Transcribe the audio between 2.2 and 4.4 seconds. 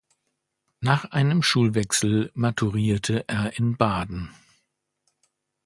maturierte er in Baden.